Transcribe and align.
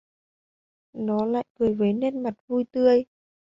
Nó 0.93 1.25
lại 1.25 1.45
cười 1.59 1.73
với 1.73 1.93
nét 1.93 2.11
mặt 2.13 2.33
vui 2.47 2.63
tươi 2.71 3.05